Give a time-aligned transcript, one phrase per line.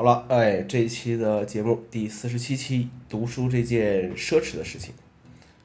[0.00, 4.94] 好了，哎，这一期的节目第四十七期，读书这件奢侈的事情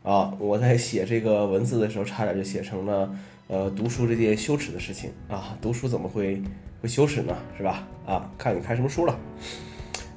[0.04, 0.34] 啊！
[0.38, 3.10] 我在写这个文字的时候，差点就写成了
[3.48, 5.58] 呃，读书这件羞耻的事情啊！
[5.62, 6.42] 读书怎么会
[6.82, 7.34] 会羞耻呢？
[7.56, 7.88] 是吧？
[8.06, 9.18] 啊，看你看什么书了？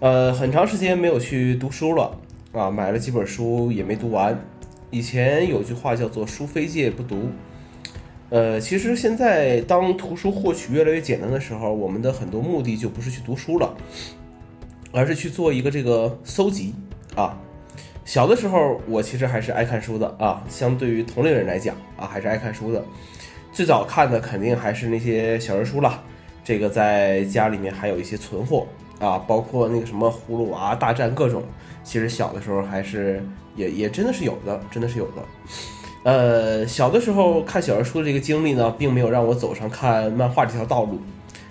[0.01, 2.19] 呃，很长时间没有去读书了
[2.51, 4.37] 啊，买了几本书也没读完。
[4.91, 7.31] 以前有句话叫做“书非借不读”。
[8.31, 13.75] 呃，其实现在当图书获取越来越简单的时候，我们的很多目的就不是去读书了，
[14.93, 16.75] 而是去做一个这个搜集
[17.17, 17.39] 啊。
[18.05, 22.85] 小的时候，我其实还是爱看书的啊，相对于同龄人来讲啊，还是爱看书的。
[23.53, 26.03] 最早看的肯定还是那些小人书了，
[26.45, 28.67] 这个在家里面还有一些存货
[28.99, 31.43] 啊，包括那个什么葫芦娃大战各种，
[31.83, 33.23] 其实小的时候还是
[33.57, 35.23] 也也真的是有的，真的是有的。
[36.09, 40.99] 呃，小的时候看小人书的这个经历呢，并没有让我走上看漫画这条道路，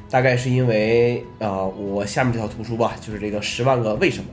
[0.09, 4.25] 大概是因为啊，我下面这条图书吧，就是这个《十万个为什么》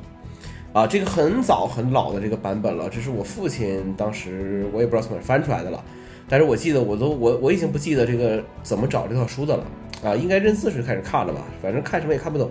[0.80, 5.84] 啊，这个很早很老的这个版本了，这是我父亲当时我也不知道从哪翻出来的了，
[6.26, 9.64] 但是我记得我都我我已经不记得这个怎么找这套书的了。
[10.02, 12.50] 啊，应该认字时开始看了吧，反正看什么也看不懂。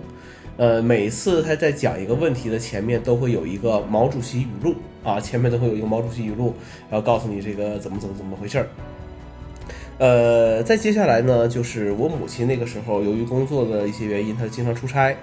[0.58, 6.54] 呃，每次他在讲一个问题的前面都会有一个毛主席语录啊，前面都会有一个毛主席语录，
[6.90, 8.66] 然后告诉你这个怎么怎么怎么回事儿。
[9.98, 15.16] 呃，再接下来呢，就是我母亲那个时候由于工作的一些原因，她经常出差，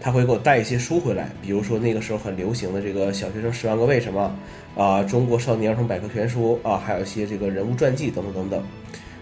[0.00, 4.34] 她会给我带一些书回来，比如说那个时候很流行的这个《小学生十万个为什么》
[4.82, 8.62] 啊，《中国少年儿童百科全书》啊，还有一些这个人物传记等等等等。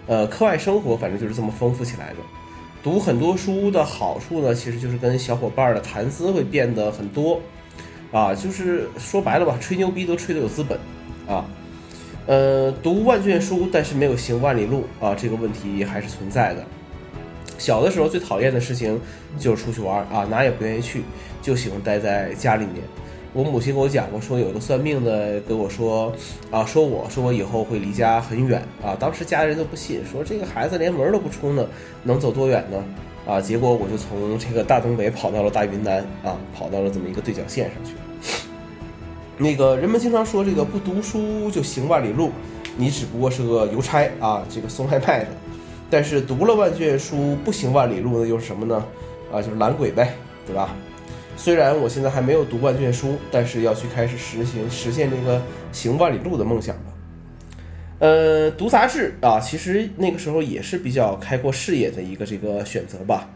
[0.06, 2.16] 呃，课外生活反正就是这么丰富起来的。
[2.82, 7.38] 读很多书的好处呢，其实就是跟小伙伴的谈资会变得很多，
[8.16, 10.78] 啊，就是说白了吧，吹牛逼都吹得有资本，
[11.28, 11.44] 啊，
[12.26, 16.64] 呃，读万卷书，但是没有行万里路啊，这个问题还是存在的。
[17.58, 18.98] 小的时候最讨厌的事情
[19.38, 21.02] 就是出去玩啊，哪也不愿意去，
[21.42, 22.76] 就喜欢待在家里面。
[23.34, 26.10] 我母亲给我讲过，说有个算命的跟我说，
[26.50, 28.96] 啊，说我说我以后会离家很远啊。
[28.98, 31.66] 当时家人都不信，说这个孩子连门都不出呢，
[32.02, 32.82] 能走多远呢？
[33.26, 37.94] 啊，结果我就从这个大东北跑到了大云南啊，跑到了这么一个对角线上去。
[39.36, 42.30] 那个人们经常说这个不读书就行万里路，
[42.76, 45.28] 你只不过是个邮差啊，这个送外卖的。
[45.90, 48.84] 但是读了万卷书不行万里路的又是什么呢？
[49.32, 50.14] 啊，就是懒鬼呗，
[50.46, 50.74] 对吧？
[51.36, 56.74] 虽然我现在还没有读万卷书，但是要去开始实行实现这个行万里路的梦想。
[57.98, 63.30] 呃，读杂志啊，其实那个时候也是比较开阔视野的一个这个选择吧。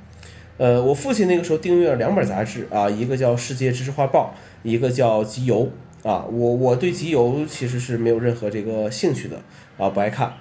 [0.59, 4.34] 呃，我父亲那个时候订阅了两本杂志啊，一个叫《世界知识画报》，
[4.69, 5.70] 一个叫《集邮》
[6.09, 6.26] 啊。
[6.31, 9.41] 我我对集邮其实是没有任何这个兴趣的
[9.78, 10.34] 啊，不爱看。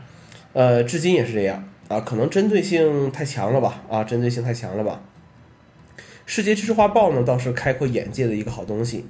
[0.51, 3.83] 呃，至今也是这样啊，可能针对性太强了吧？
[3.89, 5.01] 啊，针对性太强了吧？
[6.25, 9.05] 世界知识画报呢，倒是开阔眼界的一个好东西，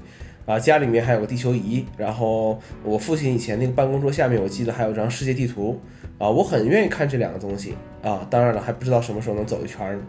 [0.49, 5.79] 啊，家里面还有个地球仪，然后我父亲以前那个办公桌下面，我记得还有张世界地图，
[6.17, 10.03] 啊，我很愿意看这两个东西，啊，当然了，还不知道什么时候能走一圈呢。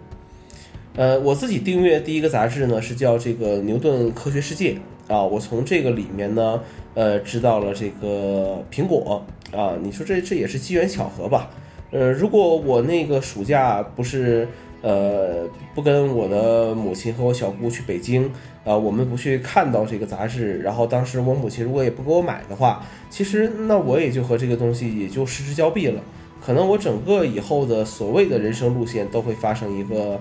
[0.97, 4.79] 呃，我自己订阅第一个杂志呢，是叫这个牛顿科学世界，
[5.09, 6.59] 啊，我从这个里面呢，
[6.95, 9.23] 呃，知道了这个苹果，
[9.53, 11.51] 啊，你说这这也是机缘巧合吧？
[11.91, 14.49] 呃，如果我那个暑假不是。
[14.83, 18.33] 呃，不跟我的母亲和我小姑去北京，
[18.65, 26.01] 啊，我们不去看到这个杂志，然后当时我母亲如果也不给我买的话，其实那我也就和这个东西也就失之交臂了，
[26.43, 30.19] 可能我整个以后的所谓的人生路线都会发生一个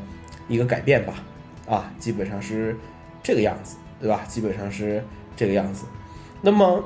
[0.50, 1.24] 一个改变吧，
[1.66, 2.76] 啊，基本上是
[3.24, 4.26] 这个样子，对吧？
[4.28, 5.02] 基本上是
[5.38, 5.86] 这个样子。
[6.42, 6.84] 那么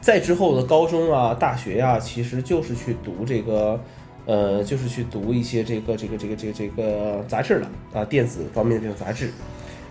[0.00, 3.80] 在之后的高中啊、大学呀，其实就是去读这个。
[4.28, 9.30] 呃，就是去读一些这个这个这个这个这个杂志了啊，电子方面的这种杂志。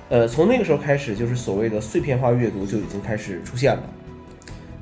[0.10, 3.84] 呃，从那个时候开始，就是所谓的碎片化阅读就已经开始出现了。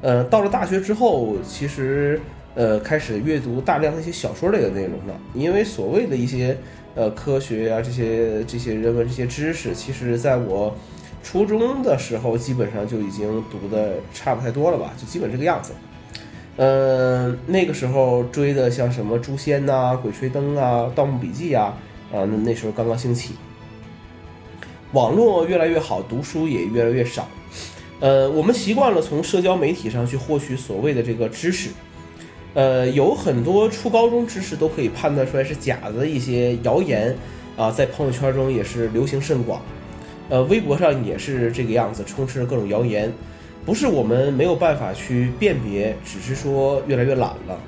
[0.02, 2.20] 呃，到了大学之后，其实
[2.54, 6.58] 呃开始阅读大量的一些小说类的内容了，因为所谓的一些
[6.94, 10.76] 呃科学啊这些这些人文这些知识，其实在我
[11.24, 15.72] 初中的时候基本上就已经读的差不太多了吧，就基本这个样子。
[16.58, 21.78] 嗯，那个时候追的像什么《诛仙》呐、《鬼吹灯》啊、《盗墓笔记》啊，
[22.14, 23.34] 啊，那那时候刚刚兴起，
[24.94, 27.28] 网络越来越好，读书也越来越少。
[28.00, 31.72] 呃，我们习惯了从社交媒体上去获取所谓的这个知识，
[32.54, 37.14] 呃，有很多初高中知识都可以判断出来是假的一些谣言
[37.58, 39.62] 啊，在朋友圈中也是流行甚广，
[40.30, 43.12] 呃，微博上也是这个样子，充斥着各种谣言。
[43.66, 47.60] 不是我们没有办法去辨别，只是说越来越懒了。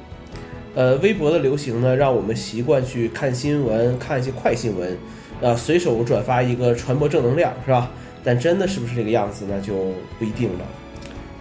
[0.75, 4.95] 呃，微博的流行呢，让我们习惯去看新闻，看一些快新闻，
[5.41, 7.89] 呃，随手转发一个传播正能量，是吧？
[8.23, 9.73] 但真的是不是这个样子，那就
[10.19, 10.65] 不一定了。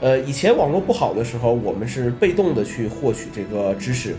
[0.01, 4.15] 呃，以前网络不好的时候，我们是被动的去获取这个知识，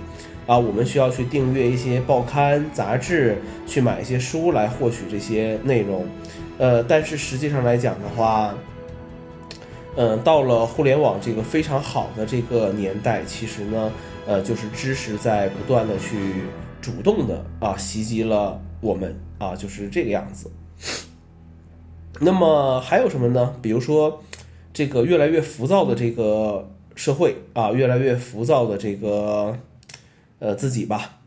[0.45, 6.06] 啊，我们需要去订阅一些报刊杂志，去买一些书来获取这些内容。
[6.60, 8.54] 呃，但是实际上来讲的话，
[9.98, 13.92] 嗯，到了互联网这个非常好的这个年代，其实呢，
[14.26, 16.44] 呃，就是知识在不断的去
[16.80, 20.50] 主动的啊袭击了我们啊，就是这个样子。
[22.22, 23.54] 那么还有什么呢？
[23.62, 24.24] 比如说。
[24.74, 29.58] 这个越来越浮躁的这个社会啊，越来越浮躁的这个
[30.38, 31.18] 呃自己吧，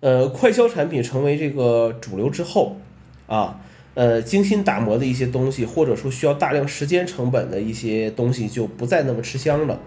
[0.00, 2.78] 呃，快消产品成为这个主流之后
[3.26, 3.60] 啊，
[3.94, 9.80] 呃，精心打磨的一些东西，或者说需要大量时间成本的一些东西，就不再那么吃香了。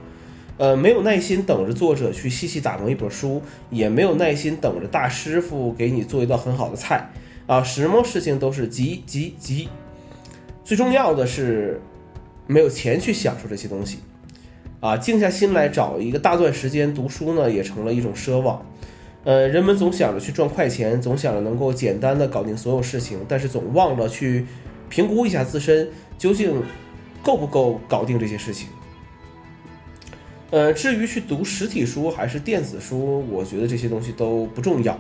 [0.58, 7.10] 呃，没有耐心等着作者去细细打磨一本书，也没有耐心等着大师傅给你做一道很好的菜
[7.48, 9.70] 啊，什么事情都是急急急。
[10.64, 11.82] 最重要的是。
[12.46, 14.00] 没有钱去享受这些东西，
[14.82, 18.62] 啊，静下心来找一个大段时间读书呢，也成了一种奢望。
[19.24, 24.46] 呃，人们总想着去赚快钱，总想着能够简单的搞定所有事情，但是总忘了去
[24.90, 26.62] 评估一下自身究竟
[27.24, 28.68] 够不够搞定这些事情。
[30.52, 35.00] 呃，至于去读实体书还是电子书，我觉得这些东西都不重要，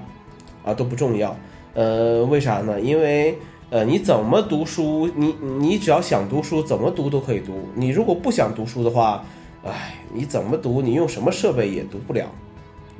[0.64, 1.36] 啊，都不重要。
[1.74, 2.80] 呃，为啥呢？
[2.80, 3.38] 因为。
[3.70, 5.10] 呃，你怎么读书？
[5.16, 7.68] 你你只要想读书，怎么读都可以读。
[7.74, 9.26] 你如果不想读书的话，
[9.64, 10.80] 哎，你怎么读？
[10.80, 12.28] 你用什么设备也读不了，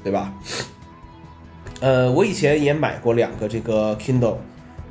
[0.04, 0.34] 对吧？
[1.84, 4.38] 呃，我以前也买过两个这个 Kindle，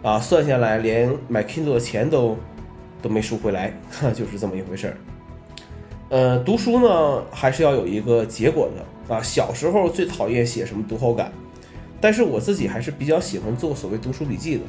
[0.03, 2.37] 啊，算下来连买 Kindle 的钱都
[3.01, 4.97] 都没赎回来，哈 就是这么一回事儿。
[6.11, 9.23] 呃，读书呢还是要有一个结果的啊。
[9.23, 11.33] 小时候最讨厌写什么读后感，
[11.99, 14.63] 但是我自己还是比较喜欢做所谓读书笔记的。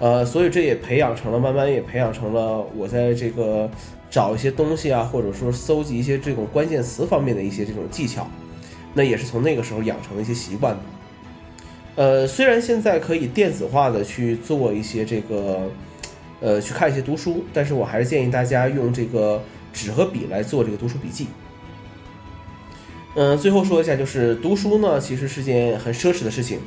[0.00, 3.66] 呃，所以这也培养成了，慢慢也培养成了我在这个
[4.10, 8.28] 找一些东西啊，或者说搜集一些这种关键词方面的一些这种技巧，
[8.92, 10.76] 那也是从那个时候养成的一些习惯。
[12.00, 15.70] 呃，虽然现在可以电子化的去做一些这个，
[16.40, 21.26] 呃，去看一些读书，但是我还是建议大家用这个纸和笔来做这个读书笔记。
[23.16, 26.60] 嗯，最后说一下，就是读书呢，其实是件很奢侈的事情。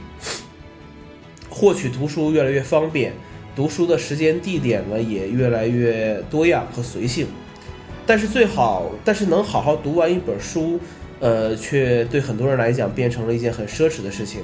[1.49, 3.13] 获取图书越来越方便，
[3.55, 7.25] 读书的时间地点呢也越来越多样和随性，
[8.05, 10.79] 但是最好，但是能好好读完一本书，
[11.19, 14.41] 呃，却对很多人来讲变成了一件很奢侈的事情，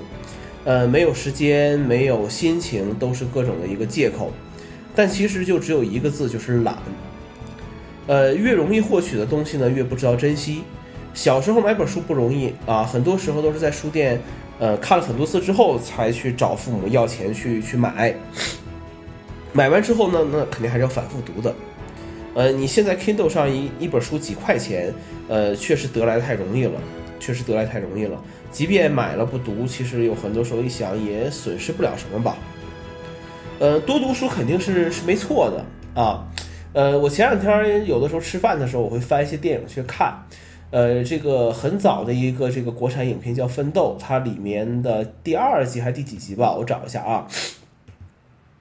[0.65, 4.31] 呃，没有时间，没有心情，都是各种的一个借口，
[4.95, 6.77] 但其实就只有一个字，就是懒。
[8.07, 10.63] 呃，越容易获取的东西呢，越不知道珍惜。
[11.13, 14.19] 小时候买本书不容易啊，很多时候都是在书店。
[14.59, 18.13] 呃，看了很多次之后，才去找父母要钱去去买。
[19.53, 21.55] 买完之后呢，那肯定还是要反复读的。
[22.33, 24.93] 呃，你现在 Kindle 上一一本书几块钱，
[25.29, 26.73] 呃，确实得来太容易了，
[27.19, 28.19] 确实得来太容易了。
[28.51, 32.37] 即便买了不读，其实有很多时候一想也损失不了什么吧。
[33.59, 36.25] 呃，多读书肯定是是没错的啊。
[36.71, 40.23] 呃，我前两天有的时候吃饭的时候，我会翻一些电影去看。
[40.71, 46.55] 呃，这个很早的一个这个国产影片叫《奋斗》，它里面的第二集还是第几集吧？
[46.55, 47.27] 我找一下啊。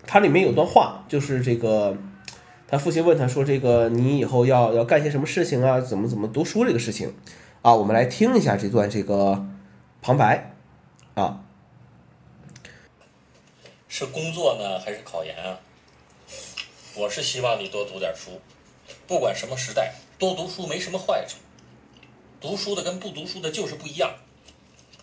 [0.06, 1.94] 它里面有段话，就是这个
[2.66, 5.78] 他父亲问他说：“这个你以后要要干些什么事情啊？
[5.78, 7.12] 怎么怎么读书这个事情
[7.68, 9.46] 啊？”我们来听一下这段这个
[10.00, 10.54] 旁白
[11.14, 11.44] 啊。
[13.88, 15.58] 是工作呢，还是考研啊？
[16.94, 18.40] 我是希望你多读点书，
[19.06, 21.36] 不管什么时代，多读书没什么坏处。
[22.40, 24.14] 读书的跟不读书的就是不一样，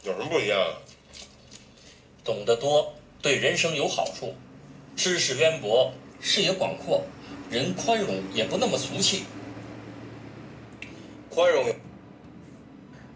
[0.04, 0.58] 有什么不一样？
[2.24, 4.34] 懂得多对人生有好处，
[4.96, 7.04] 知识渊博，视野广阔，
[7.50, 9.26] 人宽容也不那么俗气。
[11.30, 11.66] 宽容。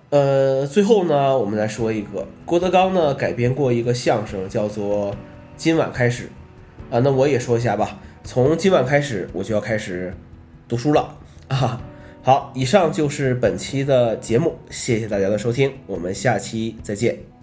[0.09, 5.11] 呃，最后呢，我们来说一个郭德纲呢改编过一个相声，叫做
[5.55, 6.29] 《今晚开始》
[6.95, 7.99] 啊，那我也说一下吧。
[8.23, 10.13] 从今晚开始，我就要开始
[10.67, 11.15] 读书了
[11.47, 11.81] 啊。
[12.21, 17.38] 好，以上就是本期的节目，谢谢大家的收听，我们下期再见。